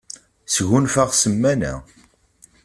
[0.53, 1.73] Sgunfaɣ ssmana.